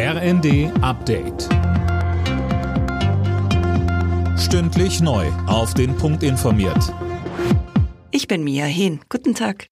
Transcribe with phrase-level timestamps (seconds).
[0.00, 1.48] RND Update.
[4.38, 5.26] Stündlich neu.
[5.48, 6.94] Auf den Punkt informiert.
[8.12, 9.00] Ich bin Mia Hehn.
[9.08, 9.66] Guten Tag.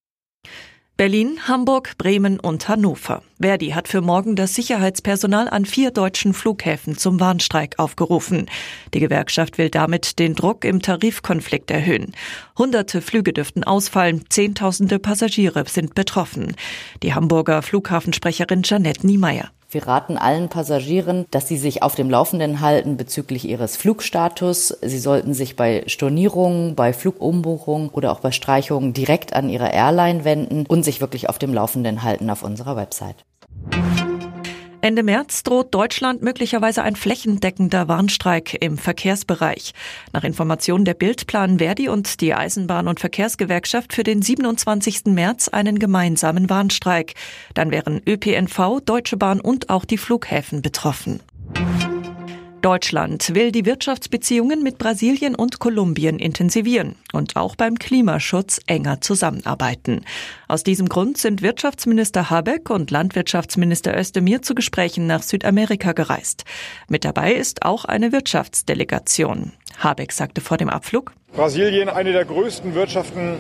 [0.96, 3.22] Berlin, Hamburg, Bremen und Hannover.
[3.40, 8.46] Verdi hat für morgen das Sicherheitspersonal an vier deutschen Flughäfen zum Warnstreik aufgerufen.
[8.94, 12.16] Die Gewerkschaft will damit den Druck im Tarifkonflikt erhöhen.
[12.58, 16.56] Hunderte Flüge dürften ausfallen, Zehntausende Passagiere sind betroffen.
[17.04, 19.52] Die Hamburger Flughafensprecherin Janette Niemeyer.
[19.76, 24.68] Wir raten allen Passagieren, dass sie sich auf dem Laufenden halten bezüglich ihres Flugstatus.
[24.80, 30.24] Sie sollten sich bei Stornierungen, bei Flugumbuchungen oder auch bei Streichungen direkt an ihre Airline
[30.24, 33.26] wenden und sich wirklich auf dem Laufenden halten auf unserer Website.
[34.86, 39.74] Ende März droht Deutschland möglicherweise ein flächendeckender Warnstreik im Verkehrsbereich.
[40.12, 45.06] Nach Informationen der Bild planen Verdi und die Eisenbahn- und Verkehrsgewerkschaft für den 27.
[45.06, 47.14] März einen gemeinsamen Warnstreik.
[47.54, 51.18] Dann wären ÖPNV, Deutsche Bahn und auch die Flughäfen betroffen.
[52.66, 60.04] Deutschland will die Wirtschaftsbeziehungen mit Brasilien und Kolumbien intensivieren und auch beim Klimaschutz enger zusammenarbeiten.
[60.48, 66.42] Aus diesem Grund sind Wirtschaftsminister Habeck und Landwirtschaftsminister Özdemir zu Gesprächen nach Südamerika gereist.
[66.88, 69.52] Mit dabei ist auch eine Wirtschaftsdelegation.
[69.78, 73.36] Habeck sagte vor dem Abflug, Brasilien, eine der größten Wirtschaften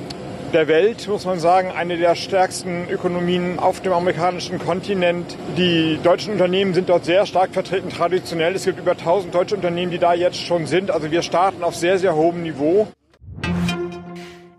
[0.56, 5.36] der Welt, muss man sagen, eine der stärksten Ökonomien auf dem amerikanischen Kontinent.
[5.58, 8.54] Die deutschen Unternehmen sind dort sehr stark vertreten, traditionell.
[8.54, 10.90] Es gibt über 1000 deutsche Unternehmen, die da jetzt schon sind.
[10.90, 12.88] Also wir starten auf sehr, sehr hohem Niveau.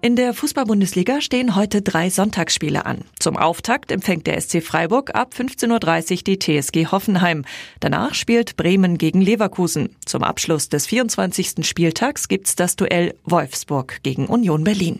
[0.02, 3.00] In der Fußball-Bundesliga stehen heute drei Sonntagsspiele an.
[3.17, 7.44] Zum Auftakt empfängt der SC Freiburg ab 15.30 Uhr die TSG Hoffenheim.
[7.80, 9.95] Danach spielt Bremen gegen Leverkusen.
[10.06, 11.66] Zum Abschluss des 24.
[11.66, 15.00] Spieltags gibt's das Duell Wolfsburg gegen Union Berlin.